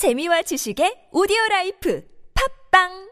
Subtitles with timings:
[0.00, 2.02] 재미와 지식의 오디오 life
[2.70, 3.10] 팟빵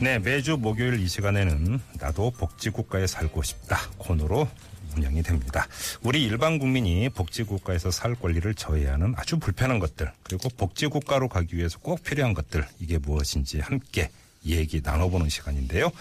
[0.00, 4.48] 네, 매주 목요일 이 시간에는 나도 복지국가에 살고 싶다 코너로
[4.96, 5.68] 운영이 됩니다.
[6.02, 12.02] 우리 일반 국민이 복지국가에서 살 권리를 저해하는 아주 불편한 것들, 그리고 복지국가로 가기 위해서 꼭
[12.02, 14.08] 필요한 것들, 이게 무엇인지 함께
[14.46, 15.92] 얘기 나눠보는 시간인데요.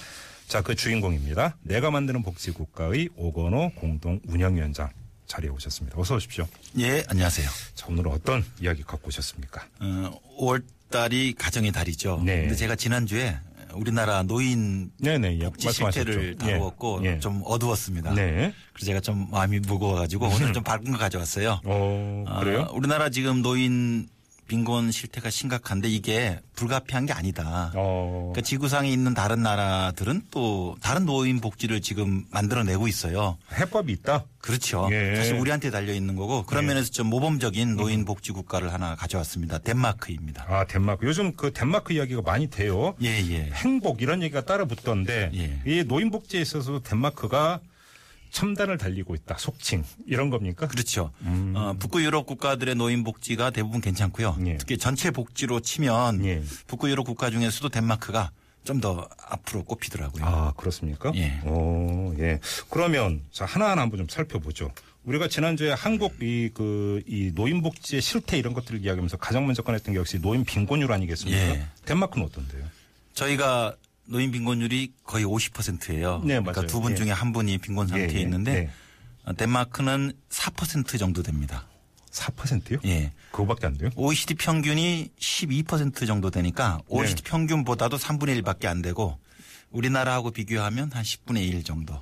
[0.48, 1.58] 자, 그 주인공입니다.
[1.62, 4.92] 내가 만드는 복지국가의 오건호 공동 운영위원장
[5.28, 6.00] 자리에 오셨습니다.
[6.00, 6.48] 어서 오십시오.
[6.80, 7.50] 예, 안녕하세요.
[7.74, 9.66] 자, 오늘 어떤 이야기 갖고 오셨습니까?
[9.80, 12.22] 어, 5월 달이 가정의 달이죠.
[12.24, 12.42] 네.
[12.42, 13.38] 근데 제가 지난주에
[13.74, 16.38] 우리나라 노인 네네, 예, 복지 실태를.
[16.42, 17.20] 예, 다루었고 예.
[17.20, 18.14] 좀 어두웠습니다.
[18.14, 18.54] 네.
[18.74, 21.60] 그래서 제가 좀 마음이 무거워가지고 오늘 좀 밝은 거 가져왔어요.
[21.66, 22.68] 어, 그래요?
[22.70, 24.08] 아, 우리나라 지금 노인
[24.48, 27.72] 빈곤 실태가 심각한데 이게 불가피한 게 아니다.
[27.76, 33.38] 어, 그러니까 지구상에 있는 다른 나라들은 또 다른 노인 복지를 지금 만들어내고 있어요.
[33.54, 34.26] 해법이 있다?
[34.40, 34.88] 그렇죠.
[34.92, 35.16] 예.
[35.16, 36.68] 사실 우리한테 달려 있는 거고 그런 예.
[36.68, 39.58] 면에서 좀 모범적인 노인 복지 국가를 하나 가져왔습니다.
[39.58, 40.46] 덴마크입니다.
[40.48, 41.06] 아, 덴마크.
[41.08, 42.96] 요즘 그 덴마크 이야기가 많이 돼요.
[43.02, 43.50] 예, 예.
[43.54, 45.62] 행복 이런 얘기가 따라 붙던데 예.
[45.66, 47.60] 이 노인 복지에 있어서 덴마크가
[48.40, 49.38] 첨단을 달리고 있다.
[49.38, 50.68] 속칭 이런 겁니까?
[50.68, 51.12] 그렇죠.
[51.56, 54.38] 어, 북구 유럽 국가들의 노인 복지가 대부분 괜찮고요.
[54.46, 54.58] 예.
[54.58, 56.44] 특히 전체 복지로 치면 예.
[56.68, 58.32] 북구 유럽 국가 중에서도 덴마크가
[58.66, 60.26] 좀 더 앞으로 꼽히더라고요.
[60.26, 61.12] 아, 그렇습니까?
[61.16, 61.40] 예.
[61.46, 62.40] 오, 예.
[62.70, 64.70] 그러면 자, 하나하나 한번 좀 살펴보죠.
[65.06, 70.00] 우리가 지난주에 한국 이 그 이 노인복지의 실태 이런 것들을 이야기하면서 가장 먼저 꺼냈던 게
[70.00, 71.40] 역시 노인 빈곤율 아니겠습니까?
[71.40, 71.66] 예.
[71.86, 72.66] 덴마크는 어떤데요?
[73.14, 73.76] 저희가
[74.06, 76.20] 노인 빈곤율이 거의 50%예요.
[76.24, 76.68] 네, 그러니까 맞아요.
[76.68, 76.96] 두분 예.
[76.96, 78.22] 중에 한 분이 빈곤 상태에 예, 예.
[78.22, 78.70] 있는데 네.
[79.26, 81.68] 어, 덴마크는 4% 정도 됩니다.
[82.12, 82.80] 4%요?
[82.86, 83.12] 예.
[83.32, 83.90] 그거밖에 안 돼요?
[83.96, 87.30] OECD 평균이 12% 정도 되니까 OECD 네.
[87.30, 89.18] 평균보다도 3분의 1밖에 안 되고
[89.72, 92.00] 우리나라하고 비교하면 한 10분의 1 정도.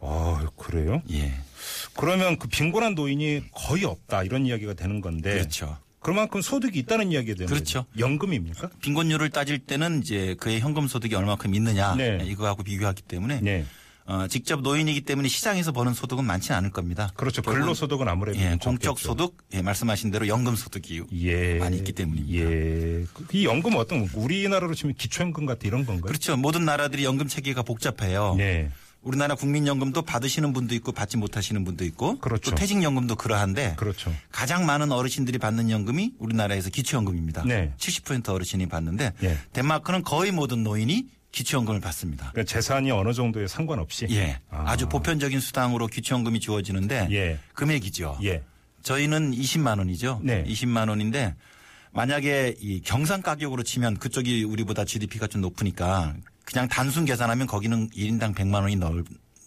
[0.00, 1.00] 아, 그래요?
[1.12, 1.32] 예.
[1.94, 5.78] 그러면 그 빈곤한 노인이 거의 없다 이런 이야기가 되는 건데 그렇죠.
[6.02, 7.84] 그만큼 소득이 있다는 이야기가 되는 그렇죠.
[7.84, 7.98] 거죠.
[7.98, 8.70] 연금입니까?
[8.80, 12.18] 빈곤율을 따질 때는 이제 그의 현금 소득이 얼마큼 있느냐 네.
[12.24, 13.64] 이거하고 비교하기 때문에 네.
[14.04, 17.12] 어, 직접 노인이기 때문에 시장에서 버는 소득은 많지는 않을 겁니다.
[17.16, 17.40] 그렇죠.
[17.40, 18.98] 근로소득은 아무래도 예, 좀 공적.
[18.98, 21.54] 소득, 예, 말씀하신 대로 연금 소득이 예.
[21.58, 22.50] 많이 있기 때문입니다.
[22.50, 23.06] 예.
[23.14, 26.02] 그- 이 연금 어떤 우리나라로 치면 기초연금 같은 이런 건가요?
[26.08, 26.36] 그렇죠.
[26.36, 28.34] 모든 나라들이 연금 체계가 복잡해요.
[28.36, 28.70] 네.
[29.02, 32.50] 우리나라 국민연금도 받으시는 분도 있고 받지 못하시는 분도 있고 그렇죠.
[32.50, 34.12] 또 퇴직연금도 그러한데 그렇죠.
[34.30, 37.44] 가장 많은 어르신들이 받는 연금이 우리나라에서 기초연금입니다.
[37.44, 37.72] 네.
[37.78, 39.38] 70% 어르신이 받는데 예.
[39.52, 42.30] 덴마크는 거의 모든 노인이 기초연금을 받습니다.
[42.32, 44.38] 그러니까 재산이 어느 정도에 상관없이 예.
[44.50, 44.64] 아.
[44.70, 44.76] 아.
[44.76, 47.38] 주 보편적인 수당으로 기초연금이 주어지는데 예.
[47.54, 48.18] 금액이죠.
[48.24, 48.42] 예.
[48.82, 50.20] 저희는 20만 원이죠.
[50.22, 50.44] 네.
[50.44, 51.34] 20만 원인데
[51.92, 56.14] 만약에 이 경상 가격으로 치면 그쪽이 우리보다 GDP가 좀 높으니까
[56.52, 59.02] 그냥 단순 계산하면 거기는 1인당 100만 원이 넘,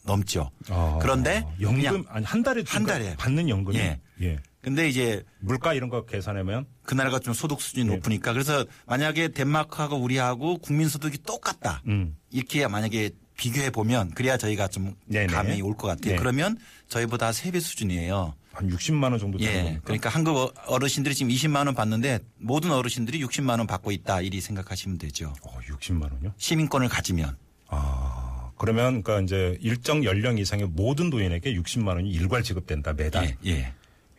[0.05, 0.49] 넘죠.
[0.69, 3.99] 아, 그런데 연금 아니 한 달에 한 달에 받는 연금이 예.
[4.21, 4.39] 예.
[4.61, 7.95] 근데 이제 물가 이런 거 계산하면 그 나라가 좀 소득 수준이 예.
[7.95, 11.83] 높으니까 그래서 만약에 덴마크하고 우리하고 국민 소득이 똑같다.
[11.87, 12.15] 음.
[12.31, 15.27] 이렇게 만약에 비교해 보면 그래야 저희가 좀 네네.
[15.27, 16.13] 감이 올 것 같아요.
[16.13, 16.15] 네.
[16.15, 16.57] 그러면
[16.87, 18.33] 저희보다 3배 수준이에요.
[18.55, 19.63] 한 60만 원 정도 되는 예.
[19.63, 19.81] 겁니까?
[19.83, 24.21] 그러니까 한국 어- 어르신들이 지금 20만 원 받는데 모든 어르신들이 60만 원 받고 있다.
[24.21, 25.33] 이리 생각하시면 되죠.
[25.43, 26.33] 어, 60만 원요?
[26.37, 27.37] 시민권을 가지면.
[27.67, 33.35] 아, 그러면 그러니까 이제 일정 연령 이상의 모든 노인에게 60만 원이 일괄 지급된다 매달.
[33.45, 33.51] 예.
[33.51, 33.73] 예.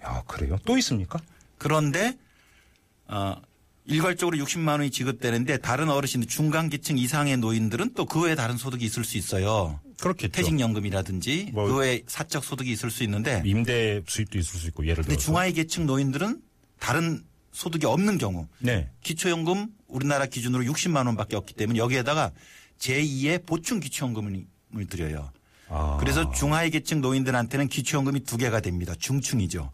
[0.04, 0.58] 야, 그래요?
[0.66, 1.18] 또 있습니까?
[1.56, 2.16] 그런데
[3.08, 3.36] 어
[3.86, 9.04] 일괄적으로 60만 원이 지급되는데 다른 어르신들 중간계층 이상의 노인들은 또 그 외에 다른 소득이 있을
[9.04, 9.80] 수 있어요.
[10.00, 10.32] 그렇겠죠.
[10.32, 15.04] 퇴직연금이라든지 뭐- 그 외에 사적 소득이 있을 수 있는데 임대 수입도 있을 수 있고 예를
[15.04, 15.18] 들어서.
[15.20, 16.40] 중하위 계층 노인들은
[16.78, 18.90] 다른 소득이 없는 경우 네.
[19.02, 22.32] 기초연금 우리나라 기준으로 60만 원밖에 없기 때문에 여기에다가
[22.78, 24.44] 제2의 보충 기초연금을
[24.90, 25.30] 드려요.
[25.68, 28.94] 아, 그래서 중하위 계층 노인들한테는 기초연금이 두 개가 됩니다.
[28.98, 29.72] 중충이죠.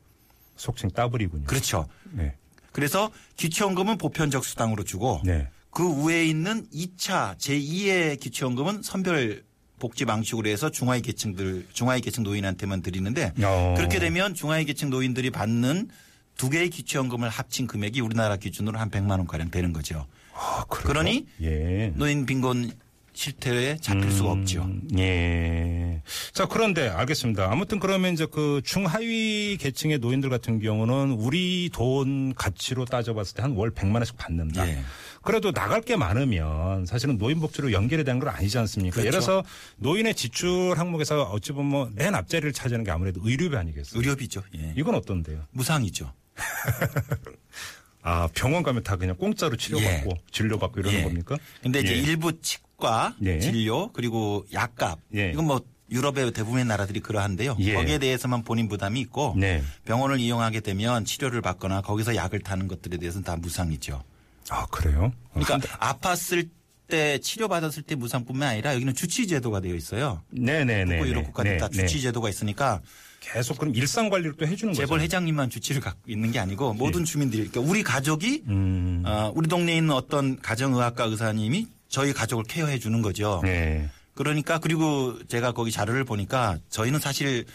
[0.57, 1.45] 속칭 따블이군요.
[1.45, 1.89] 그렇죠.
[2.13, 2.37] 네.
[2.71, 5.49] 그래서 기초연금은 보편적 수당으로 주고 네.
[5.71, 9.43] 그 위에 있는 2차 제2의 기초연금은 선별
[9.83, 13.75] 복지 방식으로 해서 중하위 계층들 중하위 계층 노인한테만 드리는데 어.
[13.77, 15.89] 그렇게 되면 중하위 계층 노인들이 받는
[16.37, 20.07] 두 개의 기초연금을 합친 금액이 우리나라 기준으로 한 100만 원 가량 되는 거죠.
[20.35, 20.65] 아?
[20.71, 21.93] 그러니 예.
[21.97, 22.71] 노인 빈곤
[23.15, 24.63] 실태에 잡힐 수가 없죠.
[24.63, 26.01] 음, 예.
[26.33, 27.51] 자, 그런데 알겠습니다.
[27.53, 33.53] 아무튼 그러면 이제 그 중하위 계층의 노인들 같은 경우는 우리 돈 가치로 따져봤을 때 한
[33.57, 34.67] 월 100만 원씩 받는다.
[34.67, 34.79] 예.
[35.23, 38.95] 그래도 나갈 게 많으면 사실은 노인 복지로 연결이 되는 건 아니지 않습니까?
[38.95, 39.07] 그렇죠.
[39.07, 39.45] 예를 들어서
[39.79, 43.99] 노인의 지출 항목에서 어찌 보면 맨 앞자리를 차지하는 게 아무래도 의료비 아니겠어요?
[43.99, 44.43] 의료비죠.
[44.57, 44.75] 예.
[44.77, 45.45] 이건 어떤데요?
[45.53, 46.13] 무상이죠.
[48.03, 50.23] 아, 병원 가면 다 그냥 공짜로 치료받고 예.
[50.33, 51.05] 진료받고 이러는 예.
[51.05, 51.37] 겁니까?
[51.63, 51.99] 근데 이제 예.
[51.99, 53.39] 일부 치과 예.
[53.39, 55.31] 진료 그리고 약값 예.
[55.31, 55.61] 이건 뭐
[55.93, 57.57] 유럽의 대부분의 나라들이 그러한데요.
[57.61, 57.75] 예.
[57.75, 59.63] 거기에 대해서만 본인 부담이 있고 네.
[59.85, 64.03] 병원을 이용하게 되면 치료를 받거나 거기서 약을 타는 것들에 대해서는 다 무상이죠.
[64.51, 65.13] 아 그래요?
[65.35, 66.49] 그러니까 아팠을
[66.89, 70.23] 때 치료받았을 때 무상뿐만 아니라 여기는 주치 제도가 되어 있어요.
[70.31, 70.99] 네네네.
[71.01, 72.01] 유럽 국가들 다 주치 네.
[72.03, 72.81] 제도가 있으니까
[73.21, 74.83] 계속 그럼 일상 관리를 또 해주는 거죠.
[74.83, 78.51] 재벌 회장님만 주치를 갖고 있는 게 아니고 모든 주민들이 그러니까 우리 가족이 예.
[78.53, 79.05] 음.
[79.07, 83.41] 어, 우리 동네에 있는 어떤 가정의학과 의사님이 저희 가족을 케어해 주는 거죠.
[83.45, 83.89] 네.
[84.15, 87.47] 그러니까 그리고 제가 거기 자료를 보니까 저희는 사실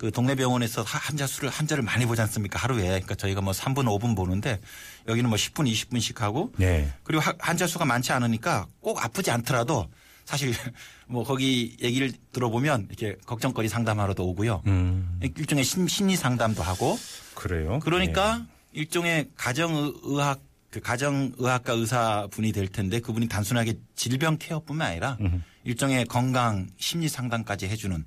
[0.00, 3.84] 그 동네 병원에서 하- 환자 수를 환자를 많이 보지 않습니까 하루에 그러니까 저희가 뭐 3분
[3.84, 4.58] 5분 보는데
[5.06, 6.90] 여기는 뭐 10분 20분씩 하고 네.
[7.02, 9.90] 그리고 하- 환자 수가 많지 않으니까 꼭 아프지 않더라도
[10.24, 10.54] 사실
[11.06, 14.62] 뭐 거기 얘기를 들어보면 이렇게 걱정거리 상담하러도 오고요.
[14.68, 15.20] 음.
[15.22, 16.98] 일종의 심, 심리 상담도 하고
[17.34, 17.78] 그래요.
[17.82, 25.18] 그러니까 일종의 가정의학 그 가정의학과 의사 분이 될 텐데 그분이 단순하게 질병 케어뿐만 아니라
[25.64, 28.02] 일종의 건강 심리 상담까지 해주는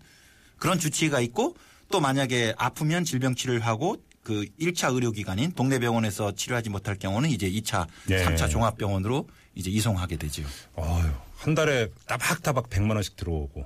[0.57, 1.55] 그런 주치의가 있고
[1.93, 7.47] 또 만약에 아프면 질병 치료를 하고 그 1차 의료기관인 동네 병원에서 치료하지 못할 경우는 이제
[7.47, 8.25] 2차, 네.
[8.25, 10.41] 3차 종합병원으로 이제 이송하게 되죠.
[10.73, 11.07] 어휴,
[11.37, 13.63] 한 달에 따박따박 100만 원씩 들어오고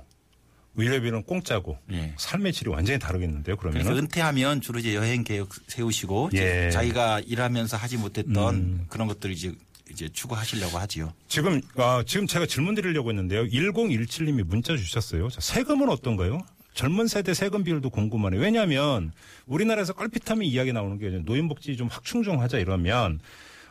[0.74, 2.12] 의료비는 공짜고 예.
[2.18, 3.56] 삶의 질이 완전히 다르겠는데요.
[3.56, 6.68] 그래서 그러면 은퇴하면 주로 이제 여행 계획 세우시고 예.
[6.70, 8.86] 자기가 일하면서 하지 못했던 음.
[8.90, 9.54] 그런 것들을 이제
[9.90, 11.14] 이제 추구하시려고 하지요.
[11.28, 13.44] 지금 아, 지금 제가 질문 드리려고 했는데요.
[13.44, 15.30] 1017님이 문자 주셨어요.
[15.30, 16.42] 자, 세금은 어떤가요?
[16.78, 18.40] 젊은 세대 세금 비율도 궁금하네요.
[18.40, 19.10] 왜냐하면
[19.46, 23.18] 우리나라에서 껄핏하면 이야기 나오는 게 노인복지 좀 확충정하자 이러면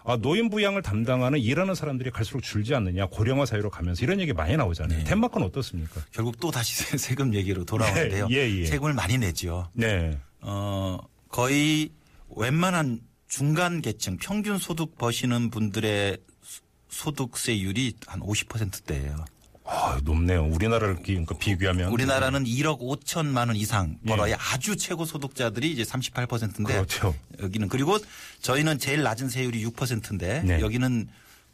[0.04, 4.57] 아, 노인 부양을 담당하는 일하는 사람들이 갈수록 줄지 않느냐 고령화 사회로 가면서 이런 얘기 많이
[4.57, 4.98] 나오잖아요.
[5.00, 5.04] 네.
[5.06, 6.01] 덴마크는 어떻습니까?
[6.12, 8.27] 결국 또 다시 세- 세금 얘기로 돌아오는데요.
[8.27, 8.65] 네, 예, 예.
[8.65, 9.69] 세금을 많이 내죠.
[9.71, 10.18] 네.
[10.42, 10.98] 어,
[11.30, 11.92] 거의
[12.36, 13.00] 웬만한
[13.30, 19.24] 중간 계층 평균 소득 버시는 분들의 소- 소득세율이 한 50%대예요.
[19.69, 20.45] 아, 높네요.
[20.45, 24.07] 우리나라를 기- 그러니까 비교하면 우리나라는 1억 5천만 원 이상 예.
[24.09, 27.13] 벌어야 아주 최고 소득자들이 이제 38%인데 그렇죠.
[27.41, 27.97] 여기는 그리고
[28.41, 30.61] 저희는 제일 낮은 세율이 6%인데 네.
[30.61, 31.07] 여기는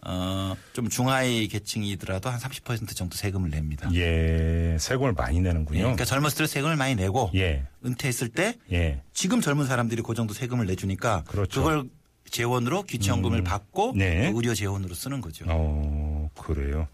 [0.05, 3.89] 어, 좀 중하위 계층이더라도 한 30% 정도 세금을 냅니다.
[3.93, 5.79] 예, 세금을 많이 예, 내는군요.
[5.79, 7.63] 그러니까 젊었을 때 세금을 많이 내고 예.
[7.85, 9.01] 은퇴했을 때 예.
[9.13, 11.63] 지금 젊은 사람들이 그 정도 세금을 내주니까 그렇죠.
[11.63, 11.85] 걸
[12.29, 14.29] 재원으로 귀청금을 받고 네.
[14.31, 15.45] 또 의료 재원으로 쓰는 거죠.
[15.47, 16.87] 어, 그래요.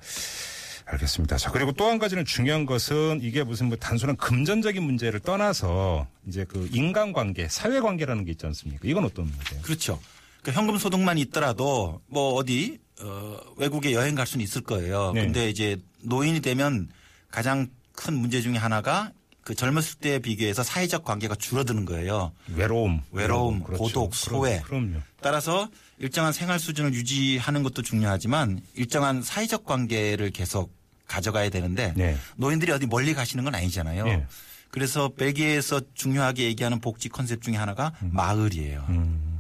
[0.92, 1.38] 알겠습니다.
[1.38, 6.46] 자, 그리고 또 한 가지는 중요한 것은 이게 무슨 뭐 단순한 금전적인 문제를 떠나서 이제
[6.48, 8.82] 그 인간관계, 사회관계라는 게 있지 않습니까?
[8.88, 9.62] 이건 어떤 문제예요?
[9.64, 10.00] 그렇죠.
[10.42, 15.12] 그러니까 현금 소득만 있더라도 뭐 어디 어, 외국에 여행 갈 수는 있을 거예요.
[15.14, 15.24] 네.
[15.26, 16.90] 근데 이제 노인이 되면
[17.32, 22.34] 가장 큰 문제 중에 하나가 그 젊었을 때에 비교해서 사회적 관계가 줄어드는 거예요.
[22.56, 23.02] 외로움.
[23.12, 23.84] 외로움, 그렇죠.
[23.84, 24.62] 고독, 그럼- 소외.
[24.62, 24.98] 그럼요.
[25.22, 30.72] 따라서 일정한 생활 수준을 유지하는 것도 중요하지만 일정한 사회적 관계를 계속
[31.10, 32.16] 가져가야 되는데 네.
[32.38, 34.06] 노인들이 어디 멀리 가시는 건 아니잖아요.
[34.06, 34.26] 네.
[34.72, 38.86] 그래서 벨기에에서 중요하게 얘기하는 복지 컨셉 중에 하나가 마을이에요.
[38.90, 39.40] 음.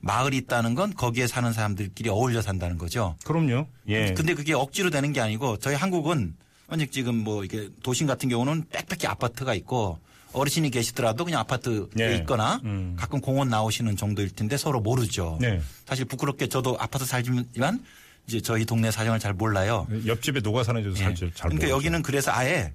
[0.00, 3.16] 마을이 있다는 건 거기에 사는 사람들끼리 어울려 산다는 거죠.
[3.24, 3.66] 그럼요.
[3.88, 4.14] 예.
[4.14, 6.34] 근데 그게 억지로 되는 게 아니고 저희 한국은
[6.66, 9.98] 만약 지금 뭐 이게 도심 같은 경우는 빽빽히 아파트가 있고
[10.32, 12.16] 어르신이 계시더라도 그냥 아파트에 네.
[12.16, 12.96] 있거나 음.
[12.98, 15.36] 가끔 공원 나오시는 정도일 텐데 서로 모르죠.
[15.40, 15.60] 네.
[15.84, 17.84] 사실 부끄럽게 저도 아파트 살지만
[18.26, 19.86] 이제 저희 동네 사정을 잘 몰라요.
[20.06, 21.14] 옆집에 누가 사는지도 잘, 예.
[21.14, 21.70] 잘 그러니까 모르죠.
[21.70, 22.72] 여기는 그래서 아예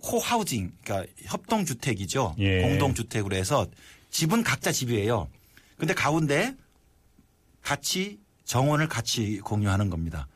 [0.00, 2.36] 코하우징, 그러니까 협동주택이죠.
[2.38, 2.62] 예.
[2.62, 3.66] 공동주택으로 해서
[4.10, 5.28] 집은 각자 집이에요.
[5.76, 6.54] 근데 가운데
[7.62, 10.28] 같이 정원을 같이 공유하는 겁니다.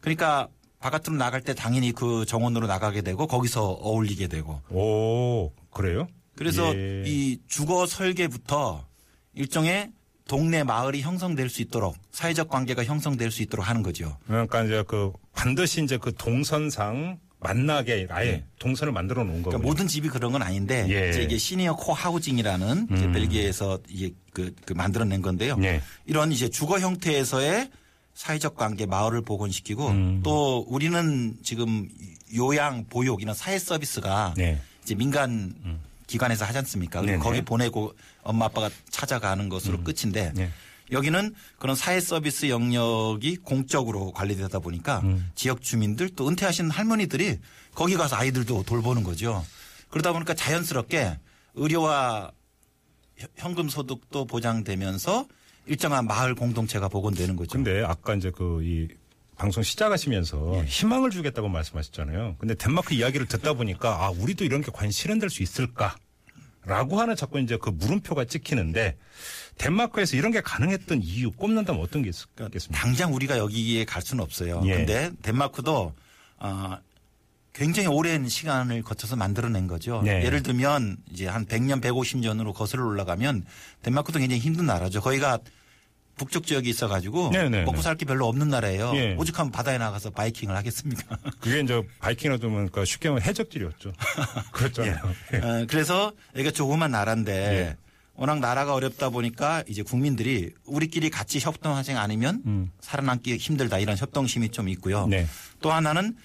[0.00, 6.08] 그러니까 바깥으로 나갈 때 당연히 그 정원으로 나가게 되고 거기서 어울리게 되고 오, 그래요?
[6.36, 7.02] 그래서 예.
[7.04, 8.86] 이 주거 설계부터
[9.34, 9.90] 일종의
[10.28, 14.16] 동네 마을이 형성될 수 있도록 사회적 관계가 형성될 수 있도록 하는 거죠.
[14.26, 18.44] 그러니까 이제 그 반드시 이제 그 동선상 만나게 아예 네.
[18.58, 19.50] 동선을 만들어 놓은 거고.
[19.50, 21.10] 그러니까 모든 집이 그런 건 아닌데 예.
[21.10, 23.12] 이제 이게 시니어 코 하우징이라는 음.
[23.12, 25.56] 벨기에에서 이게 그, 그 만들어낸 건데요.
[25.62, 25.80] 예.
[26.04, 27.70] 이런 이제 주거 형태에서의
[28.14, 30.20] 사회적 관계 마을을 복원시키고 음.
[30.24, 31.88] 또 우리는 지금
[32.34, 34.60] 요양 보육 이런 사회 서비스가 네.
[34.82, 35.54] 이제 민간
[36.08, 37.02] 기관에서 하지 않습니까?
[37.02, 37.18] 네네.
[37.18, 40.50] 거기 보내고 엄마 아빠가 찾아가는 것으로 끝인데 네.
[40.90, 45.30] 여기는 그런 사회 서비스 영역이 공적으로 관리되다 보니까 음.
[45.36, 47.38] 지역 주민들 또 은퇴하신 할머니들이
[47.74, 49.44] 거기 가서 아이들도 돌보는 거죠.
[49.90, 51.18] 그러다 보니까 자연스럽게
[51.54, 52.32] 의료와
[53.16, 55.26] 현- 현금 소득도 보장되면서
[55.66, 57.50] 일정한 마을 공동체가 복원되는 거죠.
[57.52, 58.88] 근데 아까 이제 그 이
[59.38, 60.64] 방송 시작하시면서 예.
[60.64, 62.36] 희망을 주겠다고 말씀하셨잖아요.
[62.38, 65.96] 근데 덴마크 이야기를 듣다 보니까 아 우리도 이런 게 과연 실현될 수 있을까?
[66.64, 68.98] 라고 하는 자꾸 이제 그 물음표가 찍히는데
[69.56, 72.48] 덴마크에서 이런 게 가능했던 이유 꼽는다면 어떤 게 있겠습니까?
[72.72, 74.60] 당장 우리가 여기에 갈 수는 없어요.
[74.66, 74.74] 예.
[74.74, 75.94] 근데 덴마크도
[76.38, 76.78] 어,
[77.54, 80.02] 굉장히 오랜 시간을 거쳐서 만들어낸 거죠.
[80.04, 80.24] 네.
[80.24, 83.44] 예를 들면 이제 한 100년, 150년으로 거슬러 올라가면
[83.82, 85.00] 덴마크도 굉장히 힘든 나라죠.
[85.00, 85.38] 거기가
[86.18, 87.82] 북쪽 지역이 있어가지고 네, 네, 먹고 네.
[87.82, 88.92] 살게 별로 없는 나라예요.
[88.94, 89.14] 예.
[89.16, 91.16] 오죽하면 바다에 나가서 바이킹을 하겠습니까?
[91.40, 93.92] 그게 이제 바이킹으로 두면 그러니까 쉽게 말하면 해적질이었죠.
[94.52, 95.14] 그렇잖아요.
[95.32, 95.36] 예.
[95.38, 97.76] 어, 그래서 여기가 조그만 나라인데 예.
[98.18, 102.70] 워낙 나라가 어렵다 보니까 이제 국민들이 우리끼리 같이 협동하지 않으면 음.
[102.80, 105.06] 살아남기 힘들다 이런 협동심이 좀 있고요.
[105.06, 105.26] 네.
[105.60, 106.16] 또 하나는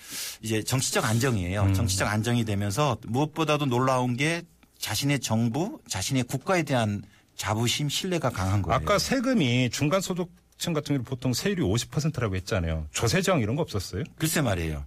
[0.42, 1.62] 이제 정치적 안정이에요.
[1.62, 1.74] 음.
[1.76, 4.42] 정치적 안정이 되면서 무엇보다도 놀라운 게
[4.80, 7.04] 자신의 정부, 자신의 국가에 대한
[7.36, 8.76] 자부심, 신뢰가 강한 거예요.
[8.76, 12.88] 아까 세금이 중간소득층 같은 경우 보통 세율이 50%라고 했잖아요.
[12.92, 14.04] 조세정 이런 거 없었어요?
[14.18, 14.86] 글쎄 말이에요.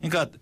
[0.00, 0.36] 그러니까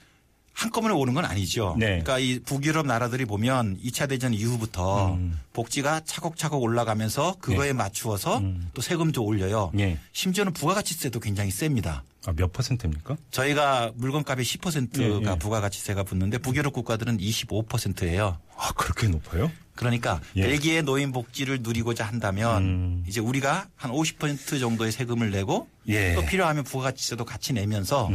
[0.52, 1.75] 한꺼번에 오는 건 아니죠.
[1.78, 1.87] 네.
[1.87, 5.40] 그러니까 이 북유럽 나라들이 보면 2차 대전 이후부터 음.
[5.52, 8.42] 복지가 차곡차곡 올라가면서 그거에 맞추어서
[8.75, 9.73] 또 세금도 올려요.
[9.78, 9.99] 예.
[10.12, 12.04] 심지어는 부가가치세도 굉장히 셉니다.
[12.26, 13.16] 아, 몇 퍼센트입니까?
[13.30, 15.38] 저희가 물건값의 10%가 예, 예.
[15.38, 18.38] 부가가치세가 붙는데 북유럽 국가들은 25%예요.
[18.57, 19.50] 아, 그렇게 높아요?
[19.75, 20.42] 그러니까 예.
[20.42, 23.04] 벨기에 노인 복지를 누리고자 한다면 음.
[23.09, 26.11] 이제 우리가 한 50% 정도의 세금을 내고 예.
[26.11, 26.16] 음.
[26.16, 28.11] 또 필요하면 부가가치세도 같이 내면서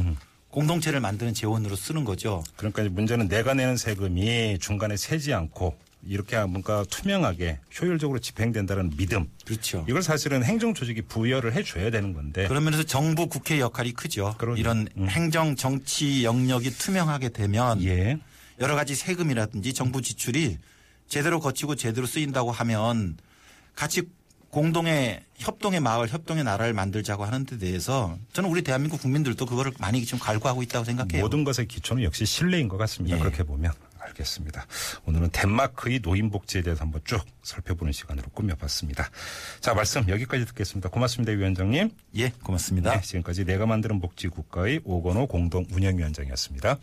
[0.56, 2.42] 공동체를 만드는 재원으로 쓰는 거죠.
[2.56, 9.28] 그러니까 문제는 내가 내는 세금이 중간에 새지 않고 이렇게 뭔가 투명하게 효율적으로 집행된다는 믿음.
[9.44, 9.86] 그렇죠.
[9.90, 12.48] 이걸 사실은 행정 조직이 부여를 해줘야 되는 건데.
[12.48, 14.36] 그런 면에서 정부 국회 역할이 크죠.
[14.38, 14.62] 그러네요.
[14.62, 15.10] 이런 음.
[15.10, 18.18] 행정 정치 영역이 투명하게 되면 예.
[18.62, 20.58] 여러 가지 세금이라든지 정부 지출이
[21.10, 23.18] 제대로 거치고 제대로 쓰인다고 하면
[23.76, 24.04] 같이
[24.56, 30.06] 공동의 협동의 마을, 협동의 나라를 만들자고 하는 데 대해서 저는 우리 대한민국 국민들도 그거를 많이
[30.06, 31.22] 좀 갈구하고 있다고 생각해요.
[31.22, 33.18] 모든 것의 기초는 역시 신뢰인 것 같습니다.
[33.18, 33.20] 예.
[33.20, 33.74] 그렇게 보면.
[34.00, 34.66] 알겠습니다.
[35.06, 39.10] 오늘은 덴마크의 노인복지에 대해서 한번 쭉 살펴보는 시간으로 꾸며봤습니다.
[39.60, 40.88] 자, 말씀 여기까지 듣겠습니다.
[40.90, 41.90] 고맙습니다, 위원장님.
[42.18, 42.94] 예, 고맙습니다.
[42.94, 46.78] 네, 지금까지 내가 만드는 복지국가의 오건호 공동 운영위원장이었습니다.